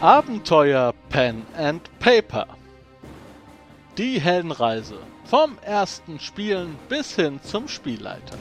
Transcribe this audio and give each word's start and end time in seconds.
Abenteuer 0.00 0.94
Pen 1.08 1.44
and 1.56 1.80
Paper. 1.98 2.46
Die 3.98 4.20
Heldenreise 4.20 5.00
vom 5.24 5.58
ersten 5.62 6.20
Spielen 6.20 6.78
bis 6.88 7.16
hin 7.16 7.40
zum 7.42 7.66
Spielleiter. 7.66 8.36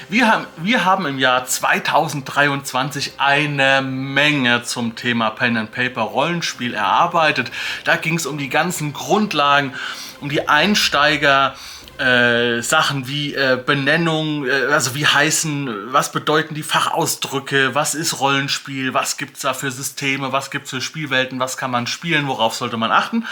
wir 0.08 0.32
haben, 0.32 0.48
wir 0.56 0.86
haben 0.86 1.06
im 1.06 1.20
Jahr 1.20 1.46
2023 1.46 3.16
eine 3.18 3.82
Menge 3.82 4.64
zum 4.64 4.96
Thema 4.96 5.30
Pen 5.32 5.58
and 5.58 5.74
Paper 5.74 6.04
Rollenspiel 6.04 6.74
erarbeitet. 6.74 7.52
Da 7.84 7.98
ging 7.98 8.16
es 8.16 8.26
um 8.26 8.38
die 8.38 8.48
ganzen 8.48 8.94
Grundlagen, 8.94 9.74
um 10.22 10.30
die 10.30 10.48
Einsteiger. 10.48 11.56
Äh, 11.98 12.62
Sachen 12.62 13.10
wie 13.10 13.36
äh, 13.36 13.62
Benennung, 13.62 14.48
äh, 14.48 14.68
also 14.72 14.96
wie 14.96 15.06
heißen, 15.06 15.92
was 15.92 16.14
bedeuten 16.14 16.56
die 16.56 16.64
Fachausdrücke, 16.64 17.76
was 17.76 17.94
ist 17.94 18.22
Rollenspiel, 18.22 18.94
was 18.94 19.18
gibt 19.18 19.36
es 19.36 19.42
da 19.42 19.54
für 19.54 19.70
Systeme, 19.70 20.32
was 20.32 20.50
gibt 20.50 20.64
es 20.64 20.70
für 20.70 20.80
Spielwelten, 20.80 21.42
was 21.42 21.58
kann 21.58 21.72
man 21.72 21.88
spielen, 21.88 22.30
worauf 22.30 22.56
sollte 22.56 22.78
man 22.78 22.94
achten. 22.94 23.28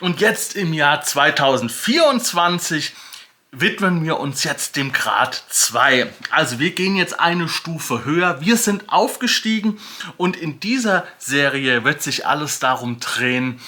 Und 0.00 0.22
jetzt 0.22 0.56
im 0.56 0.72
Jahr 0.72 1.02
2024 1.02 2.94
widmen 3.52 4.04
wir 4.04 4.18
uns 4.18 4.44
jetzt 4.44 4.76
dem 4.76 4.92
Grad 4.92 5.42
2. 5.48 6.12
Also 6.30 6.58
wir 6.58 6.72
gehen 6.72 6.96
jetzt 6.96 7.18
eine 7.18 7.48
Stufe 7.48 8.04
höher. 8.04 8.40
Wir 8.40 8.56
sind 8.56 8.88
aufgestiegen 8.88 9.78
und 10.16 10.36
in 10.36 10.60
dieser 10.60 11.06
Serie 11.18 11.84
wird 11.84 12.02
sich 12.02 12.26
alles 12.26 12.58
darum 12.58 13.00
drehen, 13.00 13.60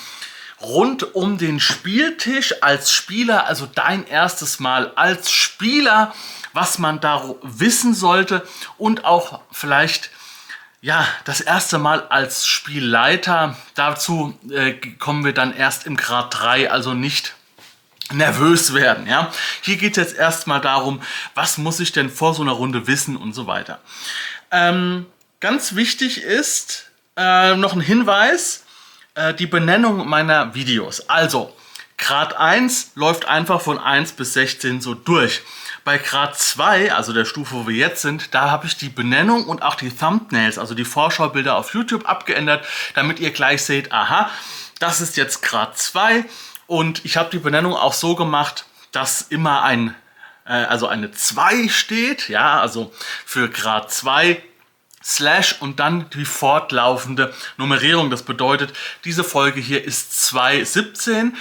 rund 0.60 1.14
um 1.14 1.38
den 1.38 1.60
Spieltisch 1.60 2.62
als 2.62 2.92
Spieler, 2.92 3.46
also 3.46 3.66
dein 3.66 4.06
erstes 4.06 4.60
Mal 4.60 4.92
als 4.96 5.30
Spieler, 5.30 6.12
was 6.52 6.78
man 6.78 7.00
da 7.00 7.34
wissen 7.42 7.94
sollte 7.94 8.46
und 8.76 9.04
auch 9.04 9.40
vielleicht 9.52 10.10
ja, 10.80 11.06
das 11.24 11.40
erste 11.40 11.78
Mal 11.78 12.06
als 12.08 12.46
Spielleiter. 12.46 13.56
Dazu 13.74 14.38
äh, 14.48 14.74
kommen 14.98 15.24
wir 15.24 15.32
dann 15.32 15.56
erst 15.56 15.86
im 15.86 15.96
Grad 15.96 16.38
3, 16.38 16.70
also 16.70 16.94
nicht 16.94 17.34
nervös 18.12 18.74
werden. 18.74 19.06
Ja? 19.06 19.30
Hier 19.62 19.76
geht 19.76 19.96
es 19.96 20.08
jetzt 20.08 20.18
erstmal 20.18 20.60
darum, 20.60 21.00
was 21.34 21.58
muss 21.58 21.80
ich 21.80 21.92
denn 21.92 22.10
vor 22.10 22.34
so 22.34 22.42
einer 22.42 22.52
Runde 22.52 22.86
wissen 22.86 23.16
und 23.16 23.34
so 23.34 23.46
weiter. 23.46 23.80
Ähm, 24.50 25.06
ganz 25.40 25.74
wichtig 25.74 26.22
ist 26.22 26.90
äh, 27.16 27.56
noch 27.56 27.74
ein 27.74 27.80
Hinweis, 27.80 28.64
äh, 29.14 29.34
die 29.34 29.46
Benennung 29.46 30.08
meiner 30.08 30.54
Videos. 30.54 31.08
Also, 31.08 31.54
Grad 31.98 32.36
1 32.36 32.92
läuft 32.94 33.26
einfach 33.26 33.60
von 33.60 33.78
1 33.78 34.12
bis 34.12 34.32
16 34.32 34.80
so 34.80 34.94
durch. 34.94 35.42
Bei 35.84 35.98
Grad 35.98 36.38
2, 36.38 36.92
also 36.92 37.12
der 37.12 37.24
Stufe, 37.24 37.54
wo 37.54 37.66
wir 37.66 37.74
jetzt 37.74 38.02
sind, 38.02 38.34
da 38.34 38.50
habe 38.50 38.66
ich 38.66 38.76
die 38.76 38.88
Benennung 38.88 39.46
und 39.46 39.62
auch 39.62 39.74
die 39.74 39.90
Thumbnails, 39.90 40.58
also 40.58 40.74
die 40.74 40.84
Vorschaubilder 40.84 41.56
auf 41.56 41.74
YouTube 41.74 42.08
abgeändert, 42.08 42.64
damit 42.94 43.18
ihr 43.18 43.32
gleich 43.32 43.64
seht, 43.64 43.90
aha, 43.90 44.30
das 44.78 45.00
ist 45.00 45.16
jetzt 45.16 45.42
Grad 45.42 45.76
2 45.76 46.24
und 46.68 47.04
ich 47.04 47.16
habe 47.16 47.30
die 47.30 47.38
Benennung 47.38 47.74
auch 47.74 47.94
so 47.94 48.14
gemacht, 48.14 48.66
dass 48.92 49.22
immer 49.22 49.62
ein, 49.62 49.94
äh, 50.44 50.52
also 50.52 50.86
eine 50.86 51.10
2 51.10 51.68
steht, 51.68 52.28
ja, 52.28 52.60
also 52.60 52.92
für 53.24 53.48
Grad 53.48 53.90
2 53.90 54.40
Slash 55.02 55.56
und 55.60 55.80
dann 55.80 56.10
die 56.10 56.26
fortlaufende 56.26 57.32
Nummerierung. 57.56 58.10
Das 58.10 58.22
bedeutet, 58.22 58.74
diese 59.04 59.24
Folge 59.24 59.60
hier 59.60 59.82
ist 59.82 60.12
2.17, 60.12 61.32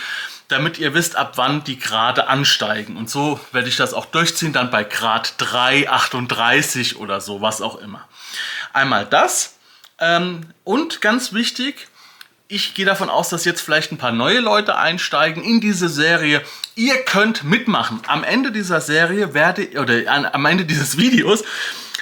damit 0.47 0.77
ihr 0.77 0.93
wisst, 0.93 1.17
ab 1.17 1.33
wann 1.35 1.65
die 1.65 1.77
Grade 1.77 2.27
ansteigen. 2.27 2.95
Und 2.95 3.09
so 3.09 3.37
werde 3.51 3.67
ich 3.67 3.75
das 3.75 3.93
auch 3.93 4.05
durchziehen, 4.05 4.53
dann 4.53 4.71
bei 4.71 4.85
Grad 4.85 5.33
3,38 5.39 6.95
oder 6.95 7.19
so, 7.19 7.41
was 7.41 7.61
auch 7.61 7.75
immer. 7.75 8.07
Einmal 8.71 9.05
das. 9.05 9.55
Ähm, 9.99 10.45
und 10.63 11.01
ganz 11.01 11.33
wichtig, 11.33 11.89
ich 12.49 12.73
gehe 12.73 12.85
davon 12.85 13.09
aus, 13.09 13.29
dass 13.29 13.45
jetzt 13.45 13.61
vielleicht 13.61 13.91
ein 13.91 13.97
paar 13.97 14.11
neue 14.11 14.39
Leute 14.39 14.77
einsteigen 14.77 15.43
in 15.43 15.59
diese 15.59 15.89
Serie. 15.89 16.41
Ihr 16.75 17.03
könnt 17.03 17.43
mitmachen. 17.43 18.01
Am 18.07 18.23
Ende 18.23 18.51
dieser 18.51 18.79
Serie 18.79 19.33
werde 19.33 19.69
oder 19.79 20.33
am 20.33 20.45
Ende 20.45 20.65
dieses 20.65 20.97
Videos 20.97 21.43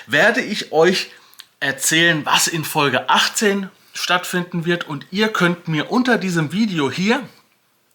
werde 0.08 0.42
ich 0.42 0.72
euch 0.72 1.12
erzählen, 1.60 2.26
was 2.26 2.48
in 2.48 2.64
Folge 2.64 3.10
18 3.10 3.70
stattfinden 3.94 4.66
wird 4.66 4.88
und 4.88 5.08
ihr 5.10 5.30
könnt 5.30 5.68
mir 5.68 5.90
unter 5.90 6.18
diesem 6.18 6.52
Video 6.52 6.92
hier 6.92 7.24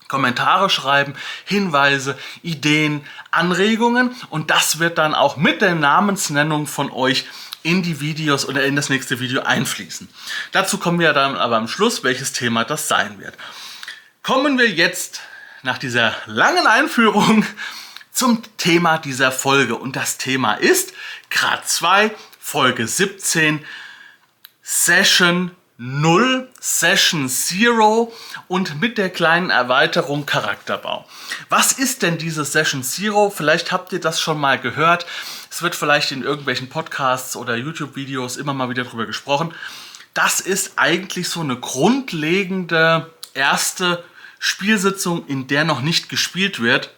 Kommentare 0.08 0.70
schreiben, 0.70 1.14
Hinweise, 1.44 2.18
Ideen, 2.42 3.02
Anregungen 3.30 4.10
und 4.30 4.50
das 4.50 4.80
wird 4.80 4.98
dann 4.98 5.14
auch 5.14 5.36
mit 5.36 5.60
der 5.60 5.76
Namensnennung 5.76 6.66
von 6.66 6.90
euch 6.90 7.26
in 7.62 7.82
die 7.82 8.00
Videos 8.00 8.46
oder 8.46 8.64
in 8.64 8.76
das 8.76 8.88
nächste 8.88 9.20
Video 9.20 9.42
einfließen. 9.42 10.08
Dazu 10.52 10.78
kommen 10.78 10.98
wir 10.98 11.12
dann 11.12 11.36
aber 11.36 11.56
am 11.56 11.68
Schluss, 11.68 12.02
welches 12.02 12.32
Thema 12.32 12.64
das 12.64 12.88
sein 12.88 13.18
wird. 13.20 13.34
Kommen 14.22 14.58
wir 14.58 14.68
jetzt 14.68 15.20
nach 15.62 15.78
dieser 15.78 16.14
langen 16.26 16.66
Einführung 16.66 17.44
zum 18.12 18.42
Thema 18.56 18.98
dieser 18.98 19.32
Folge. 19.32 19.76
Und 19.76 19.96
das 19.96 20.18
Thema 20.18 20.54
ist 20.54 20.92
Grad 21.30 21.68
2, 21.68 22.14
Folge 22.38 22.86
17, 22.86 23.64
Session 24.62 25.50
0, 25.82 26.46
Session 26.60 27.22
0 27.26 28.08
und 28.48 28.82
mit 28.82 28.98
der 28.98 29.08
kleinen 29.08 29.48
Erweiterung 29.48 30.26
Charakterbau. 30.26 31.08
Was 31.48 31.72
ist 31.72 32.02
denn 32.02 32.18
diese 32.18 32.44
Session 32.44 32.84
0? 32.98 33.30
Vielleicht 33.34 33.72
habt 33.72 33.90
ihr 33.94 34.00
das 34.00 34.20
schon 34.20 34.38
mal 34.38 34.58
gehört. 34.60 35.06
Es 35.50 35.62
wird 35.62 35.74
vielleicht 35.74 36.12
in 36.12 36.22
irgendwelchen 36.22 36.68
Podcasts 36.68 37.34
oder 37.34 37.56
YouTube-Videos 37.56 38.36
immer 38.36 38.52
mal 38.52 38.68
wieder 38.68 38.84
drüber 38.84 39.06
gesprochen. 39.06 39.54
Das 40.12 40.40
ist 40.40 40.72
eigentlich 40.76 41.30
so 41.30 41.40
eine 41.40 41.56
grundlegende 41.56 43.08
erste 43.32 44.04
Spielsitzung, 44.38 45.26
in 45.28 45.46
der 45.46 45.64
noch 45.64 45.80
nicht 45.80 46.10
gespielt 46.10 46.60
wird. 46.60 46.90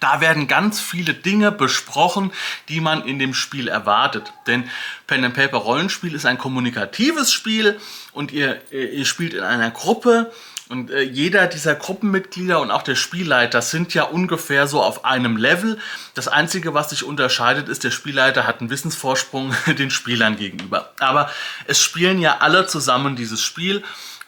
Da 0.00 0.20
werden 0.20 0.48
ganz 0.48 0.80
viele 0.80 1.14
Dinge 1.14 1.52
besprochen, 1.52 2.32
die 2.68 2.80
man 2.80 3.04
in 3.06 3.18
dem 3.18 3.34
Spiel 3.34 3.68
erwartet. 3.68 4.32
Denn 4.46 4.68
Pen 5.06 5.24
and 5.24 5.34
Paper 5.34 5.58
Rollenspiel 5.58 6.14
ist 6.14 6.26
ein 6.26 6.38
kommunikatives 6.38 7.32
Spiel 7.32 7.78
und 8.12 8.32
ihr, 8.32 8.60
ihr 8.72 9.04
spielt 9.04 9.32
in 9.32 9.42
einer 9.42 9.70
Gruppe 9.70 10.32
und 10.68 10.90
äh, 10.90 11.02
jeder 11.02 11.46
dieser 11.46 11.76
Gruppenmitglieder 11.76 12.60
und 12.60 12.72
auch 12.72 12.82
der 12.82 12.96
Spielleiter 12.96 13.62
sind 13.62 13.94
ja 13.94 14.02
ungefähr 14.02 14.66
so 14.66 14.82
auf 14.82 15.04
einem 15.04 15.36
Level. 15.36 15.78
Das 16.14 16.26
Einzige, 16.26 16.74
was 16.74 16.90
sich 16.90 17.04
unterscheidet, 17.04 17.68
ist, 17.68 17.84
der 17.84 17.92
Spielleiter 17.92 18.46
hat 18.46 18.60
einen 18.60 18.70
Wissensvorsprung 18.70 19.54
den 19.78 19.90
Spielern 19.90 20.36
gegenüber. 20.36 20.92
Aber 20.98 21.30
es 21.66 21.80
spielen 21.80 22.20
ja 22.20 22.38
alle 22.38 22.66
zusammen 22.66 23.14
dieses 23.14 23.42
Spiel. 23.42 23.84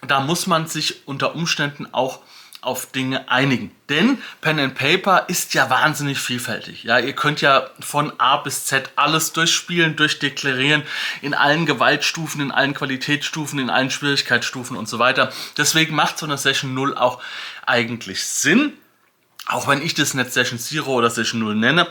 Da 0.06 0.20
muss 0.20 0.46
man 0.46 0.68
sich 0.68 1.08
unter 1.08 1.34
Umständen 1.34 1.88
auch 1.90 2.20
auf 2.60 2.86
Dinge 2.86 3.30
einigen. 3.30 3.70
Denn 3.88 4.22
Pen 4.40 4.58
and 4.58 4.74
Paper 4.74 5.24
ist 5.28 5.54
ja 5.54 5.70
wahnsinnig 5.70 6.18
vielfältig. 6.18 6.84
Ja, 6.84 6.98
ihr 6.98 7.14
könnt 7.14 7.40
ja 7.40 7.68
von 7.80 8.12
A 8.18 8.38
bis 8.38 8.66
Z 8.66 8.90
alles 8.96 9.32
durchspielen, 9.32 9.96
durchdeklarieren, 9.96 10.82
in 11.22 11.34
allen 11.34 11.66
Gewaltstufen, 11.66 12.40
in 12.40 12.50
allen 12.50 12.74
Qualitätsstufen, 12.74 13.58
in 13.58 13.70
allen 13.70 13.90
Schwierigkeitsstufen 13.90 14.76
und 14.76 14.88
so 14.88 14.98
weiter. 14.98 15.32
Deswegen 15.56 15.94
macht 15.94 16.18
so 16.18 16.26
eine 16.26 16.38
Session 16.38 16.74
0 16.74 16.96
auch 16.96 17.22
eigentlich 17.66 18.24
Sinn. 18.24 18.72
Auch 19.46 19.66
wenn 19.66 19.80
ich 19.80 19.94
das 19.94 20.14
nicht 20.14 20.32
Session 20.32 20.58
0 20.58 20.82
oder 20.88 21.10
Session 21.10 21.40
0 21.40 21.54
nenne. 21.54 21.86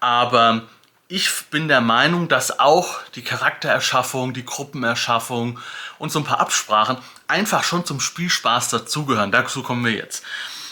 Aber 0.00 0.62
ich 1.12 1.30
bin 1.50 1.68
der 1.68 1.82
Meinung, 1.82 2.28
dass 2.28 2.58
auch 2.58 3.00
die 3.16 3.22
Charaktererschaffung, 3.22 4.32
die 4.32 4.46
Gruppenerschaffung 4.46 5.58
und 5.98 6.10
so 6.10 6.20
ein 6.20 6.24
paar 6.24 6.40
Absprachen 6.40 6.96
einfach 7.28 7.64
schon 7.64 7.84
zum 7.84 8.00
Spielspaß 8.00 8.70
dazugehören. 8.70 9.30
Dazu 9.30 9.62
kommen 9.62 9.84
wir 9.84 9.92
jetzt. 9.92 10.24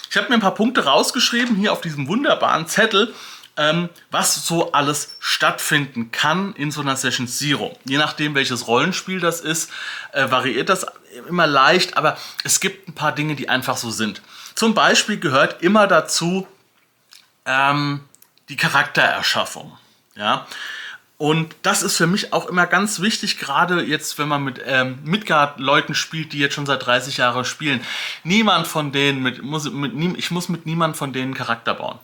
Ich 0.08 0.16
habe 0.16 0.30
mir 0.30 0.36
ein 0.36 0.40
paar 0.40 0.54
Punkte 0.54 0.86
rausgeschrieben 0.86 1.56
hier 1.56 1.74
auf 1.74 1.82
diesem 1.82 2.08
wunderbaren 2.08 2.66
Zettel, 2.66 3.12
ähm, 3.58 3.90
was 4.10 4.46
so 4.46 4.72
alles 4.72 5.16
stattfinden 5.20 6.10
kann 6.10 6.54
in 6.54 6.70
so 6.70 6.80
einer 6.80 6.96
Session 6.96 7.28
Zero. 7.28 7.78
Je 7.84 7.98
nachdem, 7.98 8.34
welches 8.34 8.66
Rollenspiel 8.66 9.20
das 9.20 9.42
ist, 9.42 9.70
äh, 10.12 10.30
variiert 10.30 10.70
das 10.70 10.86
immer 11.28 11.46
leicht, 11.46 11.98
aber 11.98 12.16
es 12.44 12.60
gibt 12.60 12.88
ein 12.88 12.94
paar 12.94 13.12
Dinge, 13.12 13.36
die 13.36 13.50
einfach 13.50 13.76
so 13.76 13.90
sind. 13.90 14.22
Zum 14.54 14.72
Beispiel 14.72 15.20
gehört 15.20 15.62
immer 15.62 15.86
dazu 15.86 16.48
ähm, 17.44 18.00
die 18.48 18.56
Charaktererschaffung. 18.56 19.76
Ja? 20.16 20.46
Und 21.20 21.54
das 21.60 21.82
ist 21.82 21.98
für 21.98 22.06
mich 22.06 22.32
auch 22.32 22.46
immer 22.46 22.66
ganz 22.66 23.00
wichtig, 23.00 23.38
gerade 23.38 23.82
jetzt, 23.82 24.18
wenn 24.18 24.26
man 24.26 24.42
mit 24.42 24.58
ähm, 24.64 25.00
Midgard-Leuten 25.04 25.94
spielt, 25.94 26.32
die 26.32 26.38
jetzt 26.38 26.54
schon 26.54 26.64
seit 26.64 26.86
30 26.86 27.18
Jahren 27.18 27.44
spielen. 27.44 27.82
Niemand 28.24 28.66
von 28.66 28.90
denen, 28.90 29.22
mit, 29.22 29.42
muss, 29.42 29.70
mit, 29.70 29.92
ich 30.16 30.30
muss 30.30 30.48
mit 30.48 30.64
niemand 30.64 30.96
von 30.96 31.12
denen 31.12 31.34
Charakter 31.34 31.74
bauen. 31.74 31.98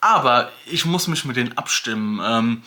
Aber 0.00 0.50
ich 0.66 0.84
muss 0.84 1.06
mich 1.06 1.24
mit 1.24 1.36
denen 1.36 1.56
abstimmen. 1.56 2.20
Ähm, 2.24 2.62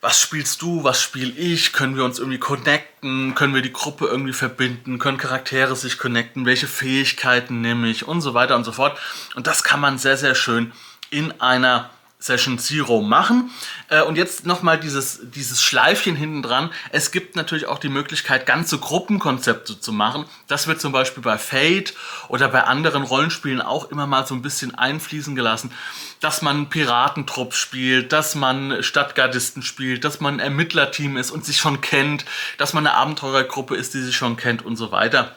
was 0.00 0.20
spielst 0.20 0.62
du, 0.62 0.84
was 0.84 1.02
spiel 1.02 1.36
ich? 1.36 1.72
Können 1.72 1.96
wir 1.96 2.04
uns 2.04 2.20
irgendwie 2.20 2.38
connecten? 2.38 3.34
Können 3.34 3.54
wir 3.54 3.62
die 3.62 3.72
Gruppe 3.72 4.06
irgendwie 4.06 4.32
verbinden? 4.32 5.00
Können 5.00 5.18
Charaktere 5.18 5.74
sich 5.74 5.98
connecten? 5.98 6.46
Welche 6.46 6.68
Fähigkeiten 6.68 7.60
nehme 7.60 7.88
ich? 7.88 8.06
Und 8.06 8.20
so 8.20 8.34
weiter 8.34 8.54
und 8.54 8.62
so 8.62 8.70
fort. 8.70 8.96
Und 9.34 9.48
das 9.48 9.64
kann 9.64 9.80
man 9.80 9.98
sehr, 9.98 10.16
sehr 10.16 10.36
schön 10.36 10.72
in 11.10 11.40
einer 11.40 11.90
Session 12.22 12.58
Zero 12.58 13.02
machen. 13.02 13.50
Äh, 13.88 14.02
und 14.02 14.16
jetzt 14.16 14.46
nochmal 14.46 14.78
dieses, 14.78 15.20
dieses 15.22 15.62
Schleifchen 15.62 16.14
hinten 16.14 16.42
dran. 16.42 16.70
Es 16.90 17.10
gibt 17.10 17.34
natürlich 17.34 17.66
auch 17.66 17.78
die 17.78 17.88
Möglichkeit, 17.88 18.46
ganze 18.46 18.78
Gruppenkonzepte 18.78 19.80
zu 19.80 19.92
machen. 19.92 20.24
Das 20.46 20.68
wird 20.68 20.80
zum 20.80 20.92
Beispiel 20.92 21.22
bei 21.22 21.36
Fate 21.36 21.94
oder 22.28 22.48
bei 22.48 22.62
anderen 22.62 23.02
Rollenspielen 23.02 23.60
auch 23.60 23.90
immer 23.90 24.06
mal 24.06 24.26
so 24.26 24.34
ein 24.34 24.42
bisschen 24.42 24.74
einfließen 24.74 25.34
gelassen, 25.34 25.72
dass 26.20 26.42
man 26.42 26.68
Piratentrupp 26.68 27.54
spielt, 27.54 28.12
dass 28.12 28.36
man 28.36 28.82
Stadtgardisten 28.82 29.62
spielt, 29.62 30.04
dass 30.04 30.20
man 30.20 30.38
Ermittlerteam 30.38 31.16
ist 31.16 31.32
und 31.32 31.44
sich 31.44 31.56
schon 31.56 31.80
kennt, 31.80 32.24
dass 32.56 32.72
man 32.72 32.86
eine 32.86 32.96
Abenteurergruppe 32.96 33.74
ist, 33.74 33.94
die 33.94 34.00
sich 34.02 34.16
schon 34.16 34.36
kennt 34.36 34.64
und 34.64 34.76
so 34.76 34.92
weiter. 34.92 35.34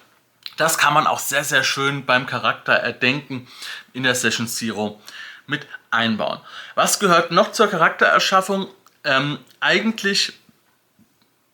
Das 0.57 0.77
kann 0.77 0.93
man 0.93 1.07
auch 1.07 1.19
sehr, 1.19 1.43
sehr 1.43 1.63
schön 1.63 2.05
beim 2.05 2.27
Charakter 2.27 2.73
erdenken 2.73 3.47
in 3.91 4.03
der 4.03 4.15
Session 4.15 4.47
Zero 4.47 5.01
mit 5.47 5.67
einbauen. 5.91 6.39
Was 6.75 6.99
gehört 6.99 7.31
noch 7.31 7.51
zur 7.51 7.67
Charaktererschaffung? 7.67 8.67
Ähm, 9.03 9.39
eigentlich, 9.59 10.33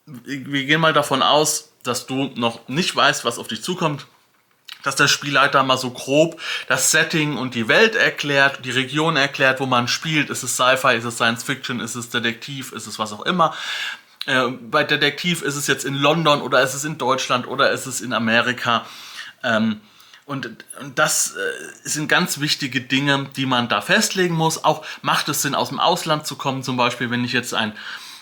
wir 0.05 0.65
gehen 0.65 0.81
mal 0.81 0.93
davon 0.93 1.21
aus, 1.21 1.71
dass 1.83 2.05
du 2.05 2.31
noch 2.35 2.67
nicht 2.67 2.95
weißt, 2.95 3.25
was 3.25 3.39
auf 3.39 3.47
dich 3.47 3.63
zukommt, 3.63 4.05
dass 4.83 4.95
der 4.95 5.07
Spielleiter 5.07 5.63
mal 5.63 5.77
so 5.77 5.91
grob 5.91 6.39
das 6.67 6.91
Setting 6.91 7.37
und 7.37 7.55
die 7.55 7.67
Welt 7.67 7.95
erklärt, 7.95 8.65
die 8.65 8.71
Region 8.71 9.15
erklärt, 9.15 9.59
wo 9.59 9.65
man 9.65 9.87
spielt. 9.87 10.29
Ist 10.29 10.43
es 10.43 10.55
Sci-Fi, 10.55 10.95
ist 10.95 11.05
es 11.05 11.15
Science 11.15 11.43
Fiction, 11.43 11.79
ist 11.79 11.95
es 11.95 12.09
Detektiv, 12.09 12.71
ist 12.71 12.87
es 12.87 12.97
was 12.97 13.13
auch 13.13 13.25
immer. 13.25 13.55
Äh, 14.25 14.47
bei 14.49 14.83
Detektiv 14.83 15.41
ist 15.41 15.55
es 15.55 15.67
jetzt 15.67 15.85
in 15.85 15.95
London 15.95 16.41
oder 16.41 16.61
ist 16.61 16.73
es 16.73 16.83
in 16.83 16.97
Deutschland 16.97 17.47
oder 17.47 17.71
ist 17.71 17.85
es 17.85 18.01
in 18.01 18.13
Amerika. 18.13 18.85
Ähm, 19.43 19.81
und, 20.31 20.45
und 20.79 20.97
das 20.97 21.35
äh, 21.35 21.39
sind 21.83 22.07
ganz 22.07 22.39
wichtige 22.39 22.79
Dinge, 22.79 23.29
die 23.35 23.45
man 23.45 23.67
da 23.67 23.81
festlegen 23.81 24.33
muss. 24.33 24.63
Auch 24.63 24.85
macht 25.01 25.27
es 25.27 25.41
Sinn, 25.41 25.55
aus 25.55 25.69
dem 25.69 25.79
Ausland 25.79 26.25
zu 26.25 26.37
kommen, 26.37 26.63
zum 26.63 26.77
Beispiel, 26.77 27.11
wenn 27.11 27.25
ich 27.25 27.33
jetzt 27.33 27.53
ein, 27.53 27.73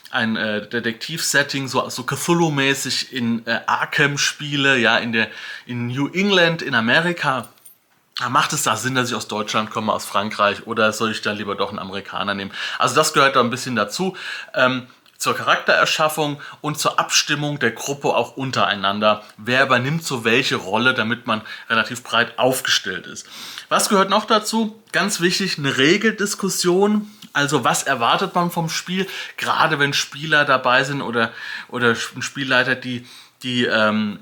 ein 0.10 0.36
äh, 0.36 0.68
Detektiv-Setting, 0.68 1.68
so, 1.68 1.88
so 1.90 2.02
Cthulhu-mäßig 2.02 3.14
in 3.14 3.46
äh, 3.46 3.60
Arkham 3.68 4.18
spiele, 4.18 4.78
ja, 4.80 4.98
in, 4.98 5.14
der, 5.14 5.30
in 5.68 5.88
New 5.88 6.08
England, 6.08 6.64
in 6.64 6.74
Amerika. 6.74 7.48
Macht 8.28 8.52
es 8.52 8.64
da 8.64 8.76
Sinn, 8.76 8.96
dass 8.96 9.10
ich 9.10 9.16
aus 9.16 9.30
Deutschland 9.30 9.70
komme, 9.70 9.94
aus 9.94 10.04
Frankreich, 10.04 10.68
oder 10.68 10.92
soll 10.92 11.12
ich 11.12 11.22
da 11.22 11.32
lieber 11.32 11.56
doch 11.56 11.70
einen 11.70 11.80
Amerikaner 11.80 12.34
nehmen? 12.34 12.52
Also 12.78 12.96
das 12.96 13.14
gehört 13.14 13.38
da 13.38 13.40
ein 13.40 13.50
bisschen 13.52 13.78
dazu. 13.78 14.18
Ähm, 14.56 14.88
zur 15.20 15.36
Charaktererschaffung 15.36 16.42
und 16.62 16.80
zur 16.80 16.98
Abstimmung 16.98 17.60
der 17.60 17.72
Gruppe 17.72 18.16
auch 18.16 18.38
untereinander. 18.38 19.22
Wer 19.36 19.66
übernimmt 19.66 20.04
so 20.04 20.24
welche 20.24 20.56
Rolle, 20.56 20.94
damit 20.94 21.28
man 21.28 21.42
relativ 21.70 22.04
breit 22.04 22.40
aufgestellt 22.40 23.06
ist. 23.06 23.28
Was 23.68 23.90
gehört 23.90 24.10
noch 24.10 24.26
dazu? 24.26 24.82
Ganz 24.94 25.20
wichtig, 25.20 25.58
eine 25.58 25.78
Regeldiskussion. 25.78 27.12
Also 27.34 27.66
was 27.66 27.84
erwartet 27.84 28.34
man 28.34 28.50
vom 28.50 28.70
Spiel? 28.70 29.08
Gerade 29.36 29.78
wenn 29.78 29.94
Spieler 29.94 30.46
dabei 30.46 30.86
sind 30.86 31.02
oder, 31.02 31.34
oder 31.68 31.96
Spielleiter, 31.96 32.76
die, 32.76 33.06
die 33.44 33.66
ähm, 33.66 34.20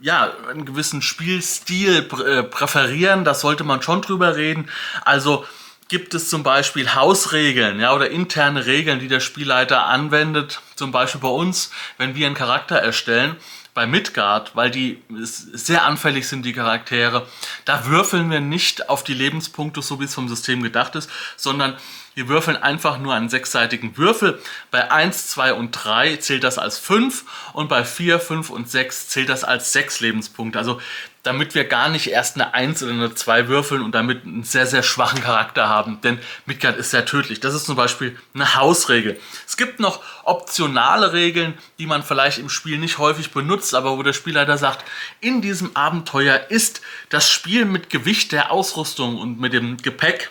ja, 0.00 0.32
einen 0.48 0.64
gewissen 0.64 1.02
Spielstil 1.02 2.08
äh, 2.24 2.44
präferieren, 2.44 3.24
das 3.24 3.40
sollte 3.40 3.64
man 3.64 3.82
schon 3.82 4.00
drüber 4.00 4.36
reden. 4.36 4.70
Also 5.04 5.44
gibt 5.88 6.14
es 6.14 6.28
zum 6.28 6.42
Beispiel 6.42 6.94
Hausregeln 6.94 7.80
ja, 7.80 7.94
oder 7.94 8.10
interne 8.10 8.66
Regeln, 8.66 9.00
die 9.00 9.08
der 9.08 9.20
Spielleiter 9.20 9.86
anwendet. 9.86 10.60
Zum 10.76 10.92
Beispiel 10.92 11.20
bei 11.20 11.28
uns, 11.28 11.70
wenn 11.98 12.14
wir 12.14 12.26
einen 12.26 12.34
Charakter 12.34 12.76
erstellen, 12.76 13.36
bei 13.74 13.86
Midgard, 13.86 14.54
weil 14.54 14.70
die 14.70 15.02
sehr 15.18 15.84
anfällig 15.84 16.28
sind, 16.28 16.46
die 16.46 16.52
Charaktere, 16.52 17.26
da 17.64 17.86
würfeln 17.86 18.30
wir 18.30 18.40
nicht 18.40 18.88
auf 18.88 19.02
die 19.02 19.14
Lebenspunkte, 19.14 19.82
so 19.82 20.00
wie 20.00 20.04
es 20.04 20.14
vom 20.14 20.28
System 20.28 20.62
gedacht 20.62 20.94
ist, 20.94 21.10
sondern 21.36 21.76
wir 22.14 22.28
würfeln 22.28 22.56
einfach 22.56 22.98
nur 22.98 23.12
einen 23.14 23.28
sechsseitigen 23.28 23.96
Würfel. 23.96 24.40
Bei 24.70 24.92
1, 24.92 25.28
2 25.30 25.54
und 25.54 25.72
3 25.72 26.18
zählt 26.18 26.44
das 26.44 26.58
als 26.58 26.78
5 26.78 27.24
und 27.52 27.68
bei 27.68 27.84
4, 27.84 28.20
5 28.20 28.50
und 28.50 28.70
6 28.70 29.08
zählt 29.08 29.28
das 29.28 29.42
als 29.42 29.72
6 29.72 29.98
Lebenspunkte. 29.98 30.56
Also 30.56 30.80
damit 31.24 31.54
wir 31.54 31.64
gar 31.64 31.88
nicht 31.88 32.06
erst 32.10 32.36
eine 32.36 32.54
1 32.54 32.82
oder 32.82 32.92
eine 32.92 33.14
2 33.14 33.48
würfeln 33.48 33.82
und 33.82 33.94
damit 33.94 34.24
einen 34.24 34.44
sehr, 34.44 34.66
sehr 34.66 34.82
schwachen 34.82 35.20
Charakter 35.20 35.68
haben. 35.68 36.00
Denn 36.02 36.20
Midgard 36.46 36.76
ist 36.76 36.90
sehr 36.90 37.06
tödlich. 37.06 37.40
Das 37.40 37.54
ist 37.54 37.64
zum 37.64 37.76
Beispiel 37.76 38.16
eine 38.34 38.54
Hausregel. 38.54 39.18
Es 39.46 39.56
gibt 39.56 39.80
noch 39.80 40.02
optionale 40.24 41.12
Regeln, 41.12 41.54
die 41.78 41.86
man 41.86 42.02
vielleicht 42.02 42.38
im 42.38 42.50
Spiel 42.50 42.78
nicht 42.78 42.98
häufig 42.98 43.32
benutzt, 43.32 43.74
aber 43.74 43.96
wo 43.96 44.02
der 44.02 44.12
Spielleiter 44.12 44.58
sagt, 44.58 44.84
in 45.20 45.40
diesem 45.40 45.74
Abenteuer 45.74 46.46
ist 46.50 46.82
das 47.08 47.28
Spiel 47.30 47.64
mit 47.64 47.90
Gewicht 47.90 48.32
der 48.32 48.52
Ausrüstung 48.52 49.18
und 49.18 49.40
mit 49.40 49.52
dem 49.52 49.78
Gepäck 49.78 50.30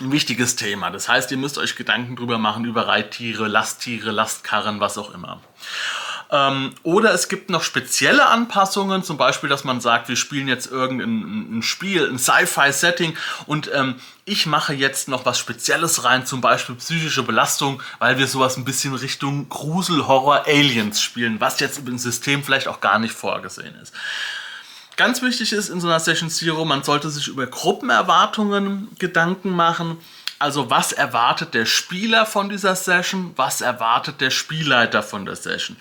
ein 0.00 0.10
wichtiges 0.10 0.56
Thema. 0.56 0.90
Das 0.90 1.08
heißt, 1.08 1.30
ihr 1.30 1.36
müsst 1.36 1.58
euch 1.58 1.76
Gedanken 1.76 2.16
drüber 2.16 2.38
machen 2.38 2.64
über 2.64 2.88
Reittiere, 2.88 3.46
Lasttiere, 3.46 4.10
Lastkarren, 4.10 4.80
was 4.80 4.98
auch 4.98 5.14
immer. 5.14 5.40
Ähm, 6.34 6.72
oder 6.82 7.14
es 7.14 7.28
gibt 7.28 7.48
noch 7.48 7.62
spezielle 7.62 8.26
Anpassungen, 8.26 9.04
zum 9.04 9.16
Beispiel, 9.16 9.48
dass 9.48 9.62
man 9.62 9.80
sagt, 9.80 10.08
wir 10.08 10.16
spielen 10.16 10.48
jetzt 10.48 10.66
irgendein 10.66 11.58
ein 11.58 11.62
Spiel, 11.62 12.08
ein 12.10 12.18
Sci-Fi-Setting 12.18 13.16
und 13.46 13.70
ähm, 13.72 13.94
ich 14.24 14.46
mache 14.46 14.74
jetzt 14.74 15.06
noch 15.06 15.24
was 15.26 15.38
Spezielles 15.38 16.02
rein, 16.02 16.26
zum 16.26 16.40
Beispiel 16.40 16.74
psychische 16.74 17.22
Belastung, 17.22 17.80
weil 18.00 18.18
wir 18.18 18.26
sowas 18.26 18.56
ein 18.56 18.64
bisschen 18.64 18.96
Richtung 18.96 19.48
Grusel, 19.48 20.08
Horror, 20.08 20.44
Aliens 20.46 21.00
spielen, 21.00 21.40
was 21.40 21.60
jetzt 21.60 21.86
im 21.86 21.98
System 21.98 22.42
vielleicht 22.42 22.66
auch 22.66 22.80
gar 22.80 22.98
nicht 22.98 23.14
vorgesehen 23.14 23.76
ist. 23.80 23.94
Ganz 24.96 25.22
wichtig 25.22 25.52
ist 25.52 25.68
in 25.68 25.80
so 25.80 25.86
einer 25.86 26.00
Session 26.00 26.30
Zero, 26.30 26.64
man 26.64 26.82
sollte 26.82 27.10
sich 27.10 27.28
über 27.28 27.46
Gruppenerwartungen 27.46 28.88
Gedanken 28.98 29.50
machen. 29.50 29.98
Also 30.40 30.68
was 30.68 30.90
erwartet 30.90 31.54
der 31.54 31.64
Spieler 31.64 32.26
von 32.26 32.48
dieser 32.48 32.74
Session, 32.74 33.32
was 33.36 33.60
erwartet 33.60 34.20
der 34.20 34.30
Spielleiter 34.30 35.04
von 35.04 35.26
der 35.26 35.36
Session 35.36 35.76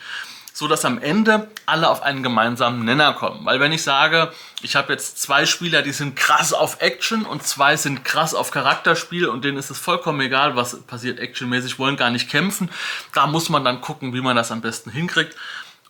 so 0.54 0.68
dass 0.68 0.86
am 0.86 1.02
Ende 1.02 1.50
alle 1.66 1.90
auf 1.90 2.04
einen 2.04 2.22
gemeinsamen 2.22 2.86
Nenner 2.86 3.14
kommen. 3.14 3.44
Weil 3.44 3.60
wenn 3.60 3.72
ich 3.72 3.82
sage, 3.82 4.32
ich 4.62 4.76
habe 4.76 4.94
jetzt 4.94 5.20
zwei 5.20 5.48
Spieler, 5.48 5.82
die 5.82 5.92
sind 5.92 6.16
krass 6.16 6.54
auf 6.54 6.80
Action 6.80 7.26
und 7.26 7.44
zwei 7.44 7.76
sind 7.76 8.06
krass 8.06 8.36
auf 8.36 8.52
Charakterspiel 8.52 9.28
und 9.28 9.44
denen 9.44 9.58
ist 9.58 9.72
es 9.72 9.80
vollkommen 9.80 10.22
egal, 10.22 10.56
was 10.56 10.80
passiert 10.84 11.20
actionmäßig, 11.20 11.80
wollen 11.80 11.98
gar 11.98 12.12
nicht 12.12 12.30
kämpfen, 12.30 12.70
da 13.14 13.26
muss 13.26 13.50
man 13.50 13.66
dann 13.66 13.82
gucken, 13.82 14.14
wie 14.14 14.22
man 14.22 14.36
das 14.36 14.52
am 14.52 14.62
besten 14.62 14.92
hinkriegt 14.92 15.36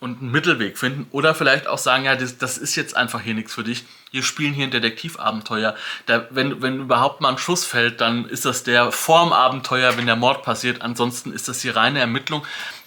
und 0.00 0.20
einen 0.20 0.30
Mittelweg 0.30 0.78
finden. 0.78 1.06
Oder 1.12 1.34
vielleicht 1.34 1.66
auch 1.66 1.78
sagen, 1.78 2.04
ja, 2.04 2.16
das, 2.16 2.38
das 2.38 2.58
ist 2.58 2.74
jetzt 2.74 2.96
einfach 2.96 3.20
hier 3.20 3.34
nichts 3.34 3.54
für 3.54 3.64
dich. 3.64 3.84
Wir 4.10 4.22
spielen 4.22 4.52
hier 4.52 4.66
ein 4.66 4.70
Detektivabenteuer. 4.70 5.74
Da, 6.06 6.26
wenn, 6.30 6.62
wenn 6.62 6.80
überhaupt 6.80 7.20
mal 7.20 7.30
ein 7.30 7.38
Schuss 7.38 7.64
fällt, 7.64 8.00
dann 8.00 8.28
ist 8.28 8.44
das 8.44 8.64
der 8.64 8.92
Formabenteuer, 8.92 9.96
wenn 9.96 10.06
der 10.06 10.16
Mord 10.16 10.42
passiert. 10.42 10.82
Ansonsten 10.82 11.32
ist 11.32 11.48
das 11.48 11.62
hier 11.62 11.76
reine 11.76 12.00
Ermittlung 12.00 12.44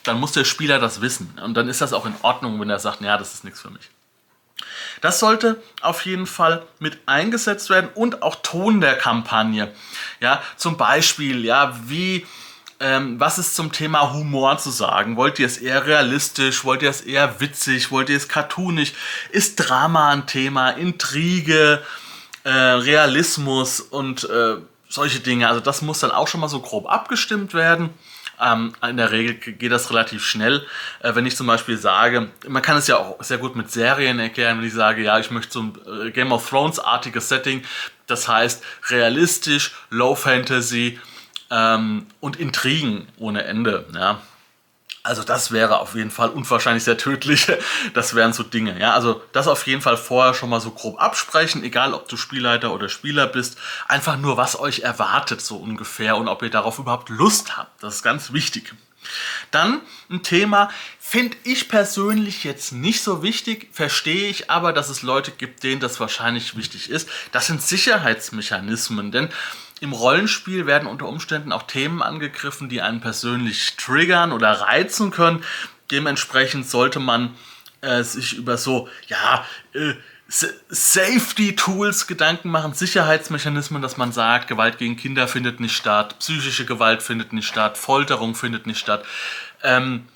dann 0.07 0.19
muss 0.19 0.31
der 0.31 0.45
Spieler 0.45 0.79
das 0.79 1.01
wissen. 1.01 1.37
Und 1.43 1.55
dann 1.55 1.67
ist 1.67 1.81
das 1.81 1.93
auch 1.93 2.05
in 2.05 2.15
Ordnung, 2.21 2.59
wenn 2.59 2.69
er 2.69 2.79
sagt, 2.79 3.01
ja, 3.01 3.17
das 3.17 3.33
ist 3.33 3.43
nichts 3.43 3.61
für 3.61 3.69
mich. 3.69 3.89
Das 5.01 5.19
sollte 5.19 5.61
auf 5.81 6.05
jeden 6.05 6.25
Fall 6.25 6.65
mit 6.79 6.97
eingesetzt 7.05 7.69
werden 7.69 7.89
und 7.93 8.23
auch 8.23 8.35
Ton 8.41 8.81
der 8.81 8.97
Kampagne. 8.97 9.71
Ja, 10.19 10.41
zum 10.55 10.77
Beispiel, 10.77 11.45
ja, 11.45 11.77
wie, 11.85 12.25
ähm, 12.79 13.19
was 13.19 13.37
ist 13.37 13.55
zum 13.55 13.71
Thema 13.71 14.13
Humor 14.13 14.57
zu 14.57 14.71
sagen? 14.71 15.15
Wollt 15.15 15.39
ihr 15.39 15.45
es 15.45 15.57
eher 15.57 15.85
realistisch? 15.85 16.63
Wollt 16.63 16.81
ihr 16.81 16.89
es 16.89 17.01
eher 17.01 17.39
witzig? 17.39 17.91
Wollt 17.91 18.09
ihr 18.09 18.17
es 18.17 18.27
cartoonig? 18.27 18.95
Ist 19.31 19.57
Drama 19.57 20.09
ein 20.09 20.25
Thema? 20.25 20.71
Intrige, 20.71 21.83
äh, 22.43 22.49
Realismus 22.49 23.79
und 23.81 24.23
äh, 24.29 24.55
solche 24.89 25.19
Dinge? 25.19 25.47
Also 25.47 25.59
das 25.59 25.83
muss 25.83 25.99
dann 25.99 26.11
auch 26.11 26.27
schon 26.27 26.41
mal 26.41 26.49
so 26.49 26.61
grob 26.61 26.89
abgestimmt 26.89 27.53
werden. 27.53 27.91
Ähm, 28.39 28.73
in 28.87 28.97
der 28.97 29.11
Regel 29.11 29.33
geht 29.33 29.71
das 29.71 29.89
relativ 29.89 30.23
schnell. 30.25 30.65
Äh, 31.01 31.15
wenn 31.15 31.25
ich 31.25 31.35
zum 31.35 31.47
Beispiel 31.47 31.77
sage, 31.77 32.29
man 32.47 32.61
kann 32.61 32.77
es 32.77 32.87
ja 32.87 32.97
auch 32.97 33.23
sehr 33.23 33.37
gut 33.39 33.55
mit 33.55 33.71
Serien 33.71 34.19
erklären, 34.19 34.59
wenn 34.59 34.67
ich 34.67 34.73
sage, 34.73 35.01
ja, 35.03 35.17
ich 35.19 35.31
möchte 35.31 35.53
so 35.53 35.61
ein 35.61 36.07
äh, 36.07 36.11
Game 36.11 36.31
of 36.31 36.47
Thrones-artiges 36.47 37.29
Setting. 37.29 37.63
Das 38.05 38.27
heißt 38.27 38.63
realistisch, 38.89 39.73
Low 39.89 40.15
Fantasy 40.15 40.99
ähm, 41.49 42.05
und 42.19 42.37
Intrigen 42.37 43.07
ohne 43.17 43.43
Ende. 43.43 43.85
Ja. 43.93 44.21
Also 45.07 45.23
das 45.23 45.51
wäre 45.51 45.79
auf 45.79 45.95
jeden 45.95 46.11
Fall 46.11 46.29
unwahrscheinlich 46.29 46.83
sehr 46.83 46.97
tödlich. 46.97 47.47
Das 47.93 48.15
wären 48.15 48.33
so 48.33 48.43
Dinge. 48.43 48.79
Ja, 48.79 48.93
also 48.93 49.21
das 49.31 49.47
auf 49.47 49.65
jeden 49.65 49.81
Fall 49.81 49.97
vorher 49.97 50.33
schon 50.33 50.49
mal 50.49 50.59
so 50.59 50.71
grob 50.71 51.01
absprechen, 51.01 51.63
egal 51.63 51.93
ob 51.93 52.07
du 52.07 52.17
Spielleiter 52.17 52.73
oder 52.73 52.89
Spieler 52.89 53.27
bist. 53.27 53.57
Einfach 53.87 54.17
nur, 54.17 54.37
was 54.37 54.59
euch 54.59 54.81
erwartet 54.81 55.41
so 55.41 55.57
ungefähr 55.57 56.17
und 56.17 56.27
ob 56.27 56.43
ihr 56.43 56.49
darauf 56.49 56.79
überhaupt 56.79 57.09
Lust 57.09 57.57
habt. 57.57 57.81
Das 57.81 57.95
ist 57.95 58.03
ganz 58.03 58.33
wichtig. 58.33 58.73
Dann 59.51 59.81
ein 60.09 60.23
Thema, 60.23 60.69
finde 60.99 61.37
ich 61.43 61.69
persönlich 61.69 62.43
jetzt 62.43 62.73
nicht 62.73 63.01
so 63.01 63.23
wichtig, 63.23 63.69
verstehe 63.71 64.29
ich 64.29 64.51
aber, 64.51 64.73
dass 64.73 64.89
es 64.89 65.01
Leute 65.01 65.31
gibt, 65.31 65.63
denen 65.63 65.79
das 65.79 65.99
wahrscheinlich 65.99 66.57
wichtig 66.57 66.89
ist. 66.89 67.09
Das 67.31 67.47
sind 67.47 67.61
Sicherheitsmechanismen, 67.61 69.11
denn 69.11 69.29
im 69.81 69.93
Rollenspiel 69.93 70.65
werden 70.65 70.87
unter 70.87 71.07
Umständen 71.07 71.51
auch 71.51 71.63
Themen 71.63 72.01
angegriffen, 72.01 72.69
die 72.69 72.81
einen 72.81 73.01
persönlich 73.01 73.75
triggern 73.75 74.31
oder 74.31 74.51
reizen 74.51 75.11
können. 75.11 75.43
Dementsprechend 75.91 76.67
sollte 76.67 76.99
man 76.99 77.35
äh, 77.81 78.03
sich 78.03 78.33
über 78.33 78.57
so, 78.57 78.89
ja, 79.07 79.45
äh, 79.73 79.93
Safety-Tools 80.29 82.07
Gedanken 82.07 82.49
machen, 82.49 82.73
Sicherheitsmechanismen, 82.73 83.81
dass 83.81 83.95
man 83.95 84.11
sagt, 84.11 84.49
Gewalt 84.49 84.77
gegen 84.77 84.97
Kinder 84.97 85.27
findet 85.27 85.61
nicht 85.61 85.75
statt, 85.75 86.19
psychische 86.19 86.65
Gewalt 86.65 87.01
findet 87.01 87.31
nicht 87.31 87.47
statt, 87.47 87.77
Folterung 87.77 88.35
findet 88.35 88.67
nicht 88.67 88.79
statt. 88.79 89.05
Ähm, 89.63 90.07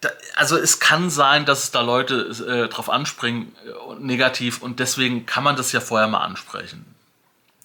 da, 0.00 0.08
also 0.34 0.56
es 0.56 0.80
kann 0.80 1.08
sein, 1.08 1.44
dass 1.44 1.64
es 1.64 1.70
da 1.70 1.82
Leute 1.82 2.30
äh, 2.46 2.68
drauf 2.68 2.90
anspringen, 2.90 3.54
äh, 3.64 3.94
negativ, 4.00 4.60
und 4.60 4.80
deswegen 4.80 5.24
kann 5.24 5.44
man 5.44 5.54
das 5.54 5.70
ja 5.70 5.80
vorher 5.80 6.08
mal 6.08 6.22
ansprechen. 6.22 6.91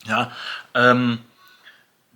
Ja, 0.07 0.31
ähm, 0.73 1.19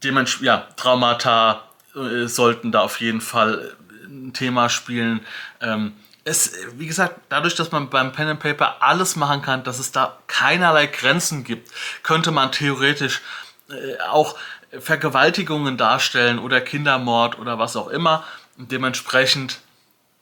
dementsprechend, 0.03 0.45
ja, 0.45 0.67
Traumata 0.75 1.63
äh, 1.95 2.27
sollten 2.27 2.71
da 2.71 2.81
auf 2.81 3.01
jeden 3.01 3.21
Fall 3.21 3.75
ein 4.05 4.33
Thema 4.33 4.69
spielen. 4.69 5.21
Ähm, 5.61 5.93
es, 6.23 6.53
wie 6.77 6.87
gesagt, 6.87 7.19
dadurch, 7.29 7.55
dass 7.55 7.71
man 7.71 7.89
beim 7.89 8.11
Pen 8.11 8.27
and 8.27 8.39
Paper 8.39 8.81
alles 8.81 9.15
machen 9.15 9.41
kann, 9.41 9.63
dass 9.63 9.79
es 9.79 9.91
da 9.91 10.17
keinerlei 10.27 10.85
Grenzen 10.85 11.43
gibt, 11.43 11.71
könnte 12.03 12.31
man 12.31 12.51
theoretisch 12.51 13.21
äh, 13.69 13.99
auch 14.09 14.37
Vergewaltigungen 14.79 15.77
darstellen 15.77 16.39
oder 16.39 16.61
Kindermord 16.61 17.39
oder 17.39 17.59
was 17.59 17.75
auch 17.75 17.87
immer. 17.87 18.23
Und 18.57 18.71
dementsprechend 18.71 19.59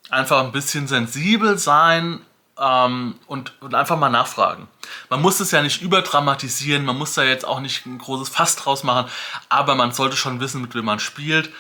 einfach 0.10 0.44
ein 0.44 0.52
bisschen 0.52 0.88
sensibel 0.88 1.58
sein 1.58 2.22
ähm, 2.60 3.16
und, 3.28 3.54
und 3.62 3.76
einfach 3.76 3.98
mal 3.98 4.10
nachfragen. 4.10 4.68
Man 5.10 5.22
muss 5.22 5.40
es 5.40 5.52
ja 5.52 5.62
nicht 5.62 5.82
überdramatisieren, 5.82 6.86
man 6.86 6.98
muss 6.98 7.14
da 7.14 7.24
jetzt 7.24 7.46
auch 7.46 7.60
nicht 7.60 7.86
ein 7.86 7.98
großes 7.98 8.30
Fass 8.30 8.56
draus 8.56 8.84
machen, 8.84 9.10
aber 9.50 9.76
man 9.76 9.92
sollte 9.92 10.18
schon 10.18 10.40
wissen, 10.40 10.62
mit 10.62 10.76
wem 10.76 10.86
man 10.86 11.00
spielt 11.00 11.52